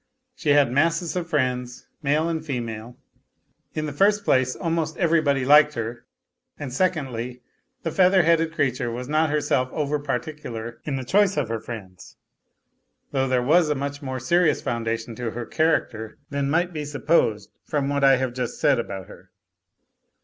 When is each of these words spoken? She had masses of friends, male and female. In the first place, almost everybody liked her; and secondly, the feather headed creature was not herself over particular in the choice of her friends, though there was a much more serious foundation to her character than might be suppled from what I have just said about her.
She 0.35 0.49
had 0.53 0.71
masses 0.71 1.15
of 1.15 1.29
friends, 1.29 1.85
male 2.01 2.27
and 2.27 2.43
female. 2.43 2.97
In 3.75 3.85
the 3.85 3.93
first 3.93 4.25
place, 4.25 4.55
almost 4.55 4.97
everybody 4.97 5.45
liked 5.45 5.75
her; 5.75 6.07
and 6.57 6.73
secondly, 6.73 7.43
the 7.83 7.91
feather 7.91 8.23
headed 8.23 8.51
creature 8.51 8.89
was 8.89 9.07
not 9.07 9.29
herself 9.29 9.69
over 9.71 9.99
particular 9.99 10.81
in 10.85 10.95
the 10.95 11.03
choice 11.03 11.37
of 11.37 11.49
her 11.49 11.59
friends, 11.59 12.17
though 13.11 13.27
there 13.27 13.43
was 13.43 13.69
a 13.69 13.75
much 13.75 14.01
more 14.01 14.19
serious 14.19 14.59
foundation 14.59 15.13
to 15.17 15.29
her 15.29 15.45
character 15.45 16.17
than 16.31 16.49
might 16.49 16.73
be 16.73 16.83
suppled 16.83 17.43
from 17.63 17.87
what 17.87 18.03
I 18.03 18.15
have 18.17 18.33
just 18.33 18.59
said 18.59 18.79
about 18.79 19.05
her. 19.05 19.29